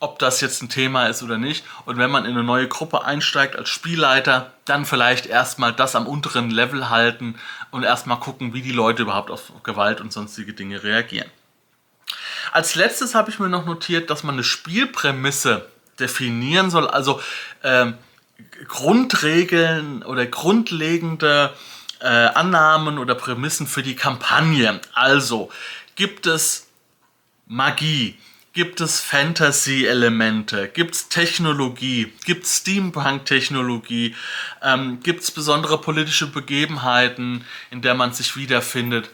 ob 0.00 0.18
das 0.18 0.40
jetzt 0.40 0.62
ein 0.62 0.70
Thema 0.70 1.06
ist 1.06 1.22
oder 1.22 1.36
nicht. 1.36 1.64
Und 1.84 1.98
wenn 1.98 2.10
man 2.10 2.24
in 2.24 2.32
eine 2.32 2.42
neue 2.42 2.66
Gruppe 2.66 3.04
einsteigt 3.04 3.54
als 3.54 3.68
Spielleiter, 3.68 4.54
dann 4.64 4.86
vielleicht 4.86 5.26
erstmal 5.26 5.74
das 5.74 5.94
am 5.94 6.06
unteren 6.06 6.50
Level 6.50 6.88
halten 6.88 7.38
und 7.70 7.82
erstmal 7.82 8.18
gucken, 8.18 8.54
wie 8.54 8.62
die 8.62 8.72
Leute 8.72 9.02
überhaupt 9.02 9.30
auf 9.30 9.52
Gewalt 9.62 10.00
und 10.00 10.10
sonstige 10.10 10.54
Dinge 10.54 10.82
reagieren. 10.82 11.30
Als 12.50 12.74
letztes 12.74 13.14
habe 13.14 13.30
ich 13.30 13.38
mir 13.38 13.50
noch 13.50 13.66
notiert, 13.66 14.08
dass 14.08 14.24
man 14.24 14.36
eine 14.36 14.42
Spielprämisse 14.42 15.68
definieren 16.00 16.70
soll, 16.70 16.88
also 16.88 17.20
ähm, 17.62 17.98
Grundregeln 18.68 20.02
oder 20.02 20.26
grundlegende 20.26 21.54
äh, 22.00 22.06
Annahmen 22.06 22.98
oder 22.98 23.14
Prämissen 23.14 23.66
für 23.66 23.82
die 23.82 23.96
Kampagne. 23.96 24.80
Also 24.94 25.50
gibt 25.96 26.26
es 26.26 26.68
Magie, 27.46 28.16
Gibt 28.52 28.80
es 28.80 28.98
Fantasy-Elemente? 28.98 30.66
Gibt 30.68 30.96
es 30.96 31.08
Technologie? 31.08 32.12
Gibt 32.24 32.44
es 32.44 32.56
Steampunk-Technologie? 32.58 34.16
Ähm, 34.60 34.98
Gibt 35.04 35.22
es 35.22 35.30
besondere 35.30 35.80
politische 35.80 36.26
Begebenheiten, 36.26 37.44
in 37.70 37.80
der 37.80 37.94
man 37.94 38.12
sich 38.12 38.34
wiederfindet? 38.34 39.10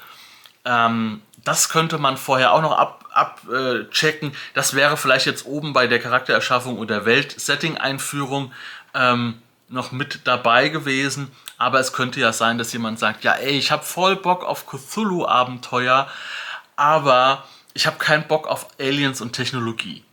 Ähm, 0.65 1.21
das 1.45 1.69
könnte 1.69 1.99
man 1.99 2.17
vorher 2.17 2.53
auch 2.53 2.63
noch 2.63 2.73
abchecken. 2.73 4.29
Ab, 4.31 4.35
äh, 4.35 4.55
das 4.55 4.73
wäre 4.75 4.97
vielleicht 4.97 5.27
jetzt 5.27 5.45
oben 5.45 5.75
bei 5.75 5.87
der 5.87 5.99
Charaktererschaffung 5.99 6.79
oder 6.79 7.05
Welt-Setting-Einführung 7.05 8.53
ähm, 8.97 9.41
noch 9.69 9.93
mit 9.93 10.21
dabei 10.25 10.69
gewesen. 10.69 11.31
Aber 11.59 11.81
es 11.81 11.93
könnte 11.93 12.21
ja 12.21 12.33
sein, 12.33 12.59
dass 12.59 12.73
jemand 12.73 12.99
sagt, 12.99 13.25
ja 13.25 13.33
ey, 13.33 13.57
ich 13.57 13.71
habe 13.71 13.85
voll 13.85 14.17
Bock 14.17 14.45
auf 14.45 14.67
Cthulhu-Abenteuer, 14.67 16.09
aber 16.77 17.45
ich 17.75 17.87
habe 17.87 17.99
keinen 17.99 18.27
Bock 18.27 18.47
auf 18.47 18.69
Aliens 18.79 19.21
und 19.21 19.33
Technologie. 19.33 20.05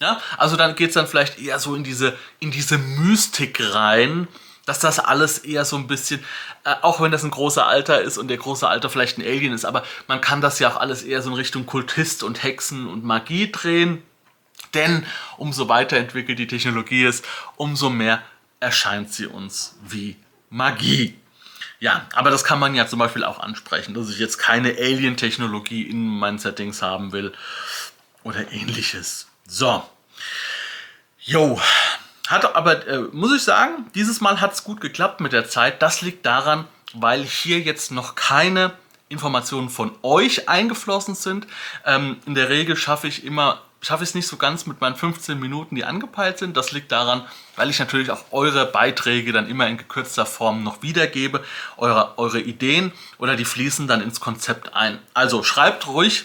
Ja? 0.00 0.20
Also 0.36 0.56
dann 0.56 0.74
geht 0.74 0.88
es 0.88 0.94
dann 0.94 1.06
vielleicht 1.06 1.38
eher 1.38 1.58
so 1.58 1.74
in 1.74 1.84
diese, 1.84 2.16
in 2.40 2.50
diese 2.50 2.78
Mystik 2.78 3.58
rein, 3.74 4.28
dass 4.66 4.78
das 4.78 4.98
alles 4.98 5.38
eher 5.38 5.64
so 5.64 5.76
ein 5.76 5.86
bisschen, 5.86 6.24
äh, 6.64 6.74
auch 6.82 7.00
wenn 7.00 7.12
das 7.12 7.22
ein 7.22 7.30
großer 7.30 7.66
Alter 7.66 8.00
ist 8.00 8.18
und 8.18 8.28
der 8.28 8.38
große 8.38 8.66
Alter 8.66 8.88
vielleicht 8.88 9.18
ein 9.18 9.22
Alien 9.22 9.52
ist, 9.52 9.64
aber 9.64 9.84
man 10.06 10.20
kann 10.20 10.40
das 10.40 10.58
ja 10.58 10.70
auch 10.70 10.80
alles 10.80 11.02
eher 11.02 11.22
so 11.22 11.30
in 11.30 11.36
Richtung 11.36 11.66
Kultist 11.66 12.22
und 12.22 12.42
Hexen 12.42 12.86
und 12.88 13.04
Magie 13.04 13.52
drehen. 13.52 14.02
Denn 14.74 15.06
umso 15.36 15.68
weiterentwickelt 15.68 16.38
die 16.38 16.46
Technologie 16.46 17.04
ist, 17.04 17.24
umso 17.56 17.90
mehr 17.90 18.22
erscheint 18.60 19.12
sie 19.12 19.26
uns 19.26 19.76
wie 19.82 20.16
Magie. 20.50 21.16
Ja, 21.80 22.06
aber 22.14 22.30
das 22.30 22.44
kann 22.44 22.58
man 22.58 22.74
ja 22.74 22.86
zum 22.86 22.98
Beispiel 22.98 23.24
auch 23.24 23.40
ansprechen, 23.40 23.94
dass 23.94 24.08
ich 24.08 24.18
jetzt 24.18 24.38
keine 24.38 24.70
Alien-Technologie 24.70 25.82
in 25.82 26.06
meinen 26.06 26.38
Settings 26.38 26.80
haben 26.80 27.12
will 27.12 27.32
oder 28.22 28.50
ähnliches. 28.52 29.26
So. 29.46 29.84
Jo. 31.20 31.60
Hat 32.28 32.56
aber, 32.56 32.86
äh, 32.86 33.00
muss 33.12 33.36
ich 33.36 33.42
sagen, 33.42 33.90
dieses 33.94 34.22
Mal 34.22 34.40
hat 34.40 34.54
es 34.54 34.64
gut 34.64 34.80
geklappt 34.80 35.20
mit 35.20 35.32
der 35.32 35.48
Zeit. 35.48 35.82
Das 35.82 36.00
liegt 36.00 36.24
daran, 36.24 36.66
weil 36.94 37.22
hier 37.22 37.60
jetzt 37.60 37.90
noch 37.90 38.14
keine 38.14 38.72
Informationen 39.10 39.68
von 39.68 39.92
euch 40.02 40.48
eingeflossen 40.48 41.14
sind. 41.14 41.46
Ähm, 41.84 42.18
in 42.24 42.34
der 42.34 42.48
Regel 42.48 42.76
schaffe 42.76 43.08
ich 43.08 43.24
immer 43.24 43.60
schaffe 43.84 44.04
ich 44.04 44.10
es 44.10 44.14
nicht 44.14 44.26
so 44.26 44.36
ganz 44.36 44.66
mit 44.66 44.80
meinen 44.80 44.96
15 44.96 45.38
Minuten, 45.38 45.74
die 45.74 45.84
angepeilt 45.84 46.38
sind. 46.38 46.56
Das 46.56 46.72
liegt 46.72 46.90
daran, 46.92 47.26
weil 47.56 47.70
ich 47.70 47.78
natürlich 47.78 48.10
auch 48.10 48.24
eure 48.30 48.66
Beiträge 48.66 49.32
dann 49.32 49.48
immer 49.48 49.66
in 49.66 49.76
gekürzter 49.76 50.26
Form 50.26 50.62
noch 50.62 50.82
wiedergebe, 50.82 51.44
eure, 51.76 52.18
eure 52.18 52.40
Ideen 52.40 52.92
oder 53.18 53.36
die 53.36 53.44
fließen 53.44 53.86
dann 53.86 54.00
ins 54.00 54.20
Konzept 54.20 54.74
ein. 54.74 54.98
Also 55.12 55.42
schreibt 55.42 55.86
ruhig 55.86 56.24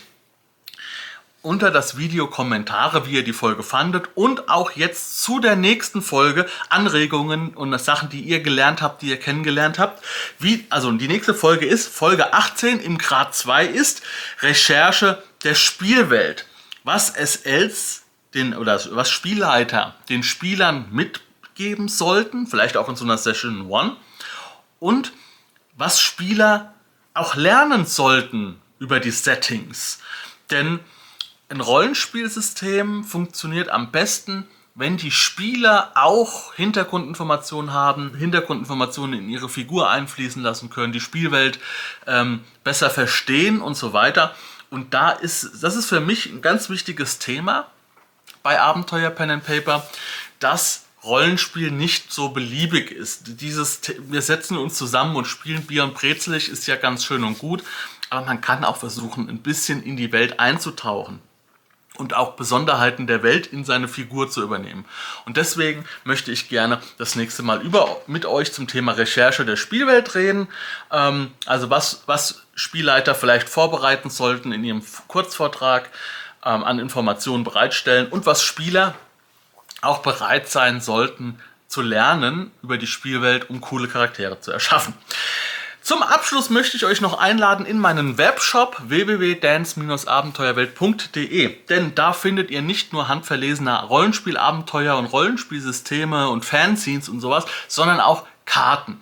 unter 1.41 1.71
das 1.71 1.97
Video 1.97 2.27
Kommentare, 2.27 3.05
wie 3.05 3.13
ihr 3.13 3.23
die 3.23 3.33
Folge 3.33 3.63
fandet 3.63 4.09
und 4.15 4.49
auch 4.49 4.71
jetzt 4.71 5.23
zu 5.23 5.39
der 5.39 5.55
nächsten 5.55 6.01
Folge 6.01 6.45
Anregungen 6.69 7.53
und 7.53 7.77
Sachen, 7.79 8.09
die 8.09 8.21
ihr 8.21 8.41
gelernt 8.41 8.81
habt, 8.81 9.01
die 9.01 9.09
ihr 9.09 9.19
kennengelernt 9.19 9.79
habt. 9.79 10.03
Wie, 10.37 10.65
also 10.69 10.91
die 10.91 11.07
nächste 11.07 11.33
Folge 11.33 11.65
ist 11.65 11.87
Folge 11.87 12.33
18 12.33 12.81
im 12.81 12.97
Grad 12.97 13.33
2 13.35 13.65
ist 13.65 14.01
Recherche 14.41 15.23
der 15.43 15.55
Spielwelt 15.55 16.45
was 16.83 17.09
SLs 17.09 18.03
den, 18.33 18.55
oder 18.55 18.79
was 18.91 19.09
Spielleiter 19.09 19.95
den 20.09 20.23
Spielern 20.23 20.87
mitgeben 20.91 21.87
sollten, 21.87 22.47
vielleicht 22.47 22.77
auch 22.77 22.89
in 22.89 22.95
so 22.95 23.05
einer 23.05 23.17
Session 23.17 23.71
1, 23.73 23.93
und 24.79 25.13
was 25.75 25.99
Spieler 25.99 26.73
auch 27.13 27.35
lernen 27.35 27.85
sollten 27.85 28.59
über 28.79 28.99
die 28.99 29.11
Settings. 29.11 29.99
Denn 30.51 30.79
ein 31.49 31.61
Rollenspielsystem 31.61 33.03
funktioniert 33.03 33.69
am 33.69 33.91
besten, 33.91 34.47
wenn 34.75 34.97
die 34.97 35.11
Spieler 35.11 35.91
auch 35.95 36.53
Hintergrundinformationen 36.53 37.73
haben, 37.73 38.15
Hintergrundinformationen 38.15 39.19
in 39.19 39.29
ihre 39.29 39.49
Figur 39.49 39.89
einfließen 39.89 40.41
lassen 40.41 40.69
können, 40.69 40.93
die 40.93 41.01
Spielwelt 41.01 41.59
ähm, 42.07 42.41
besser 42.63 42.89
verstehen 42.89 43.61
und 43.61 43.75
so 43.75 43.91
weiter. 43.91 44.33
Und 44.69 44.93
da 44.93 45.11
ist, 45.11 45.63
das 45.63 45.75
ist 45.75 45.87
für 45.87 45.99
mich 45.99 46.27
ein 46.27 46.41
ganz 46.41 46.69
wichtiges 46.69 47.19
Thema 47.19 47.69
bei 48.43 48.59
Abenteuer 48.59 49.09
Pen 49.09 49.31
and 49.31 49.45
Paper, 49.45 49.87
dass 50.39 50.85
Rollenspiel 51.03 51.71
nicht 51.71 52.11
so 52.11 52.29
beliebig 52.29 52.91
ist. 52.91 53.41
Dieses, 53.41 53.81
wir 53.99 54.21
setzen 54.21 54.57
uns 54.57 54.77
zusammen 54.77 55.15
und 55.15 55.25
spielen 55.25 55.65
Bier 55.65 55.83
und 55.83 55.93
Brezelig 55.93 56.49
ist 56.49 56.67
ja 56.67 56.75
ganz 56.75 57.05
schön 57.05 57.23
und 57.23 57.39
gut, 57.39 57.63
aber 58.09 58.25
man 58.25 58.41
kann 58.41 58.65
auch 58.65 58.77
versuchen, 58.77 59.29
ein 59.29 59.39
bisschen 59.39 59.81
in 59.81 59.97
die 59.97 60.11
Welt 60.11 60.39
einzutauchen 60.39 61.21
und 61.99 62.15
auch 62.15 62.33
Besonderheiten 62.33 63.07
der 63.07 63.23
Welt 63.23 63.47
in 63.47 63.65
seine 63.65 63.87
Figur 63.87 64.29
zu 64.29 64.41
übernehmen. 64.41 64.85
Und 65.25 65.37
deswegen 65.37 65.85
möchte 66.03 66.31
ich 66.31 66.49
gerne 66.49 66.79
das 66.97 67.15
nächste 67.15 67.43
Mal 67.43 67.61
über, 67.61 68.01
mit 68.07 68.25
euch 68.25 68.53
zum 68.53 68.67
Thema 68.67 68.93
Recherche 68.93 69.45
der 69.45 69.57
Spielwelt 69.57 70.15
reden. 70.15 70.47
Ähm, 70.91 71.31
also 71.45 71.69
was, 71.69 72.03
was 72.05 72.43
Spielleiter 72.55 73.15
vielleicht 73.15 73.49
vorbereiten 73.49 74.09
sollten 74.09 74.51
in 74.51 74.63
ihrem 74.63 74.81
Kurzvortrag 75.07 75.89
ähm, 76.45 76.63
an 76.63 76.79
Informationen 76.79 77.43
bereitstellen 77.43 78.07
und 78.07 78.25
was 78.25 78.43
Spieler 78.43 78.95
auch 79.81 79.99
bereit 79.99 80.49
sein 80.49 80.81
sollten 80.81 81.39
zu 81.67 81.81
lernen 81.81 82.51
über 82.63 82.77
die 82.77 82.87
Spielwelt, 82.87 83.49
um 83.49 83.61
coole 83.61 83.87
Charaktere 83.87 84.39
zu 84.39 84.51
erschaffen. 84.51 84.93
Zum 85.89 86.03
Abschluss 86.03 86.51
möchte 86.51 86.77
ich 86.77 86.85
euch 86.85 87.01
noch 87.01 87.17
einladen 87.17 87.65
in 87.65 87.79
meinen 87.79 88.19
Webshop 88.19 88.79
www.dance-abenteuerwelt.de, 88.79 91.55
denn 91.67 91.95
da 91.95 92.13
findet 92.13 92.51
ihr 92.51 92.61
nicht 92.61 92.93
nur 92.93 93.07
handverlesene 93.07 93.85
Rollenspielabenteuer 93.85 94.95
und 94.95 95.07
Rollenspielsysteme 95.07 96.29
und 96.29 96.45
Fanscenes 96.45 97.09
und 97.09 97.21
sowas, 97.21 97.45
sondern 97.67 98.01
auch 98.01 98.27
Karten, 98.45 99.01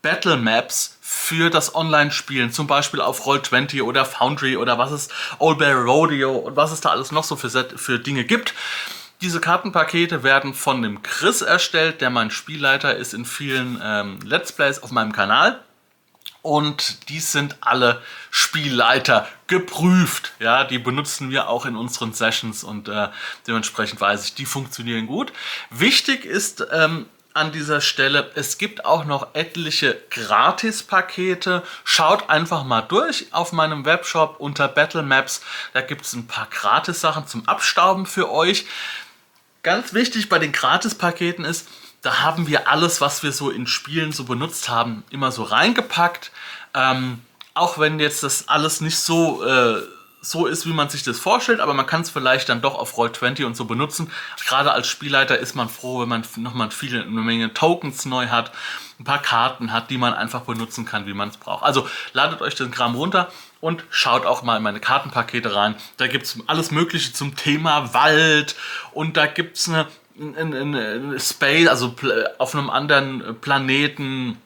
Battle 0.00 0.36
Maps 0.36 0.96
für 1.00 1.50
das 1.50 1.74
Online-Spielen, 1.74 2.52
zum 2.52 2.68
Beispiel 2.68 3.00
auf 3.00 3.26
Roll20 3.26 3.82
oder 3.82 4.04
Foundry 4.04 4.56
oder 4.56 4.78
was 4.78 4.92
es, 4.92 5.08
Old 5.40 5.58
Bear 5.58 5.82
Rodeo 5.82 6.36
und 6.36 6.54
was 6.54 6.70
es 6.70 6.80
da 6.80 6.90
alles 6.90 7.10
noch 7.10 7.24
so 7.24 7.34
für, 7.34 7.50
für 7.50 7.98
Dinge 7.98 8.22
gibt. 8.22 8.54
Diese 9.22 9.40
Kartenpakete 9.40 10.22
werden 10.22 10.54
von 10.54 10.82
dem 10.82 11.02
Chris 11.02 11.42
erstellt, 11.42 12.00
der 12.00 12.10
mein 12.10 12.30
Spielleiter 12.30 12.94
ist 12.94 13.12
in 13.12 13.24
vielen 13.24 13.80
ähm, 13.82 14.20
Let's 14.24 14.52
Plays 14.52 14.84
auf 14.84 14.92
meinem 14.92 15.10
Kanal. 15.10 15.60
Und 16.42 17.08
die 17.08 17.20
sind 17.20 17.56
alle 17.60 18.02
Spielleiter 18.30 19.28
geprüft. 19.46 20.32
Ja, 20.40 20.64
die 20.64 20.78
benutzen 20.78 21.30
wir 21.30 21.48
auch 21.48 21.66
in 21.66 21.76
unseren 21.76 22.12
Sessions 22.12 22.64
und 22.64 22.88
äh, 22.88 23.08
dementsprechend 23.46 24.00
weiß 24.00 24.24
ich, 24.24 24.34
die 24.34 24.46
funktionieren 24.46 25.06
gut. 25.06 25.32
Wichtig 25.70 26.24
ist 26.24 26.66
ähm, 26.72 27.06
an 27.34 27.52
dieser 27.52 27.80
Stelle, 27.80 28.30
es 28.34 28.58
gibt 28.58 28.84
auch 28.84 29.04
noch 29.04 29.34
etliche 29.34 30.02
Gratis-Pakete. 30.10 31.62
Schaut 31.84 32.28
einfach 32.28 32.64
mal 32.64 32.82
durch 32.82 33.26
auf 33.30 33.52
meinem 33.52 33.84
Webshop 33.84 34.36
unter 34.38 34.68
Battle 34.68 35.02
Maps. 35.02 35.42
Da 35.72 35.80
gibt 35.80 36.04
es 36.04 36.12
ein 36.12 36.26
paar 36.26 36.48
Gratis-Sachen 36.50 37.26
zum 37.26 37.48
Abstauben 37.48 38.06
für 38.06 38.30
euch. 38.30 38.66
Ganz 39.62 39.94
wichtig 39.94 40.28
bei 40.28 40.38
den 40.38 40.52
Gratis-Paketen 40.52 41.44
ist, 41.44 41.68
da 42.02 42.20
haben 42.22 42.48
wir 42.48 42.68
alles, 42.68 43.00
was 43.00 43.22
wir 43.22 43.32
so 43.32 43.50
in 43.50 43.66
Spielen 43.66 44.12
so 44.12 44.24
benutzt 44.24 44.68
haben, 44.68 45.04
immer 45.10 45.30
so 45.32 45.44
reingepackt. 45.44 46.32
Ähm, 46.74 47.20
auch 47.54 47.78
wenn 47.78 48.00
jetzt 48.00 48.22
das 48.22 48.48
alles 48.48 48.80
nicht 48.80 48.98
so, 48.98 49.44
äh, 49.44 49.82
so 50.20 50.46
ist, 50.46 50.66
wie 50.66 50.72
man 50.72 50.88
sich 50.88 51.02
das 51.02 51.18
vorstellt, 51.18 51.60
aber 51.60 51.74
man 51.74 51.86
kann 51.86 52.02
es 52.02 52.10
vielleicht 52.10 52.48
dann 52.48 52.62
doch 52.62 52.76
auf 52.76 52.96
Roll20 52.96 53.44
und 53.44 53.56
so 53.56 53.64
benutzen. 53.64 54.10
Gerade 54.46 54.72
als 54.72 54.86
Spielleiter 54.86 55.38
ist 55.38 55.54
man 55.54 55.68
froh, 55.68 56.00
wenn 56.00 56.08
man 56.08 56.24
nochmal 56.36 56.70
viele, 56.70 57.02
eine 57.02 57.10
Menge 57.10 57.52
Tokens 57.54 58.04
neu 58.04 58.28
hat, 58.28 58.52
ein 59.00 59.04
paar 59.04 59.20
Karten 59.20 59.72
hat, 59.72 59.90
die 59.90 59.98
man 59.98 60.14
einfach 60.14 60.42
benutzen 60.42 60.84
kann, 60.84 61.06
wie 61.06 61.14
man 61.14 61.28
es 61.28 61.36
braucht. 61.36 61.64
Also 61.64 61.88
ladet 62.12 62.40
euch 62.40 62.54
den 62.54 62.70
Kram 62.70 62.94
runter 62.94 63.30
und 63.60 63.84
schaut 63.90 64.24
auch 64.24 64.42
mal 64.42 64.56
in 64.56 64.62
meine 64.62 64.80
Kartenpakete 64.80 65.54
rein. 65.54 65.74
Da 65.96 66.06
gibt 66.06 66.26
es 66.26 66.38
alles 66.46 66.70
Mögliche 66.70 67.12
zum 67.12 67.36
Thema 67.36 67.92
Wald 67.92 68.54
und 68.92 69.16
da 69.16 69.26
gibt 69.26 69.56
es 69.56 69.68
eine, 69.68 69.86
eine, 70.20 70.60
eine 70.60 71.20
Space, 71.20 71.68
also 71.68 71.94
auf 72.38 72.54
einem 72.54 72.70
anderen 72.70 73.40
Planeten 73.40 74.36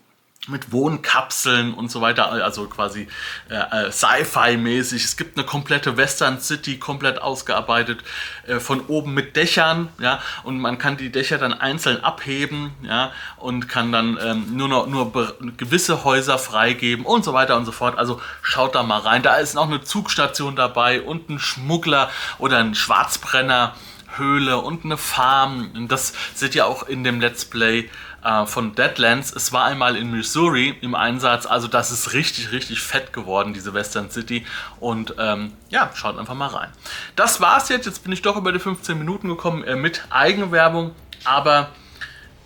mit 0.48 0.72
Wohnkapseln 0.72 1.74
und 1.74 1.90
so 1.90 2.00
weiter, 2.00 2.30
also 2.30 2.66
quasi 2.66 3.08
äh, 3.50 3.86
äh, 3.86 3.90
Sci-Fi-mäßig. 3.90 5.04
Es 5.04 5.16
gibt 5.16 5.36
eine 5.36 5.46
komplette 5.46 5.96
Western 5.96 6.40
City, 6.40 6.78
komplett 6.78 7.20
ausgearbeitet, 7.20 8.00
äh, 8.46 8.60
von 8.60 8.80
oben 8.86 9.14
mit 9.14 9.36
Dächern, 9.36 9.88
ja, 9.98 10.20
und 10.44 10.60
man 10.60 10.78
kann 10.78 10.96
die 10.96 11.10
Dächer 11.10 11.38
dann 11.38 11.52
einzeln 11.52 12.02
abheben, 12.02 12.72
ja, 12.82 13.12
und 13.36 13.68
kann 13.68 13.92
dann 13.92 14.18
ähm, 14.22 14.56
nur 14.56 14.68
noch 14.68 14.86
nur 14.86 15.12
gewisse 15.56 16.04
Häuser 16.04 16.38
freigeben 16.38 17.04
und 17.04 17.24
so 17.24 17.32
weiter 17.32 17.56
und 17.56 17.64
so 17.64 17.72
fort. 17.72 17.98
Also 17.98 18.20
schaut 18.42 18.74
da 18.74 18.82
mal 18.82 19.00
rein. 19.00 19.22
Da 19.22 19.36
ist 19.36 19.54
noch 19.54 19.66
eine 19.66 19.82
Zugstation 19.82 20.54
dabei 20.54 21.02
und 21.02 21.28
ein 21.28 21.38
Schmuggler 21.38 22.10
oder 22.38 22.58
ein 22.58 22.74
Schwarzbrenner. 22.74 23.74
Höhle 24.18 24.58
und 24.58 24.84
eine 24.84 24.96
Farm. 24.96 25.86
Das 25.88 26.12
seht 26.34 26.54
ihr 26.54 26.66
auch 26.66 26.84
in 26.84 27.04
dem 27.04 27.20
Let's 27.20 27.44
Play 27.44 27.90
äh, 28.24 28.46
von 28.46 28.74
Deadlands. 28.74 29.32
Es 29.32 29.52
war 29.52 29.64
einmal 29.64 29.96
in 29.96 30.10
Missouri 30.10 30.76
im 30.80 30.94
Einsatz, 30.94 31.46
also 31.46 31.68
das 31.68 31.90
ist 31.90 32.12
richtig, 32.12 32.52
richtig 32.52 32.80
fett 32.80 33.12
geworden, 33.12 33.54
diese 33.54 33.74
Western 33.74 34.10
City. 34.10 34.44
Und 34.80 35.14
ähm, 35.18 35.52
ja, 35.68 35.90
schaut 35.94 36.18
einfach 36.18 36.34
mal 36.34 36.48
rein. 36.48 36.70
Das 37.14 37.40
war's 37.40 37.68
jetzt. 37.68 37.86
Jetzt 37.86 38.02
bin 38.02 38.12
ich 38.12 38.22
doch 38.22 38.36
über 38.36 38.52
die 38.52 38.58
15 38.58 38.98
Minuten 38.98 39.28
gekommen 39.28 39.64
äh, 39.64 39.76
mit 39.76 40.02
Eigenwerbung, 40.10 40.94
aber 41.24 41.70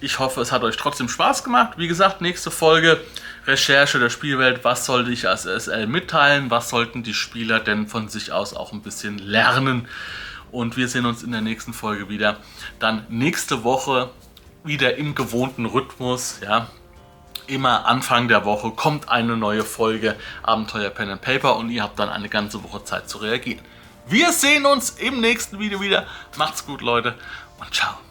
ich 0.00 0.19
hoffe, 0.19 0.41
es 0.41 0.50
hat 0.50 0.62
euch 0.62 0.77
trotzdem 0.77 1.09
Spaß 1.09 1.45
gemacht. 1.45 1.73
Wie 1.77 1.89
gesagt, 1.89 2.21
nächste 2.21 2.50
Folge 2.50 3.00
Recherche 3.47 3.99
der 3.99 4.11
Spielwelt. 4.11 4.65
Was 4.65 4.87
sollte 4.87 5.11
ich 5.11 5.29
als 5.29 5.43
SL 5.43 5.87
mitteilen? 5.87 6.50
Was 6.50 6.71
sollten 6.71 7.03
die 7.03 7.15
Spieler 7.15 7.61
denn 7.61 7.87
von 7.87 8.09
sich 8.09 8.33
aus 8.33 8.55
auch 8.55 8.73
ein 8.73 8.83
bisschen 8.83 9.19
lernen? 9.19 9.89
Und 10.52 10.76
wir 10.76 10.88
sehen 10.88 11.07
uns 11.07 11.23
in 11.23 11.33
der 11.33 11.40
nächsten 11.40 11.73
Folge 11.73 12.09
wieder. 12.09 12.38
Dann 12.78 13.07
nächste 13.09 13.64
Woche 13.64 14.11
wieder 14.64 14.97
im 14.97 15.14
gewohnten 15.14 15.66
Rhythmus, 15.66 16.40
ja. 16.42 16.69
Immer 17.47 17.87
Anfang 17.87 18.28
der 18.28 18.45
Woche 18.45 18.71
kommt 18.71 19.08
eine 19.08 19.36
neue 19.36 19.65
Folge 19.65 20.17
Abenteuer 20.43 20.91
Pen 20.91 21.10
and 21.10 21.21
Paper 21.21 21.56
und 21.56 21.71
ihr 21.71 21.82
habt 21.82 21.99
dann 21.99 22.08
eine 22.08 22.28
ganze 22.28 22.63
Woche 22.63 22.84
Zeit 22.84 23.08
zu 23.08 23.19
reagieren. 23.19 23.60
Wir 24.06 24.32
sehen 24.32 24.67
uns 24.67 24.91
im 24.91 25.21
nächsten 25.21 25.58
Video 25.58 25.80
wieder. 25.80 26.06
Macht's 26.36 26.65
gut, 26.65 26.80
Leute, 26.80 27.17
und 27.58 27.75
ciao. 27.75 28.10